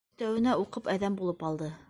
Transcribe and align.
Өҫтәүенә, 0.11 0.55
уҡып 0.63 0.91
әҙәм 0.95 1.21
булып 1.21 1.47
алды. 1.51 1.73